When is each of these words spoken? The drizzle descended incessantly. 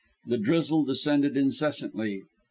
The 0.25 0.39
drizzle 0.39 0.83
descended 0.85 1.37
incessantly. 1.37 2.23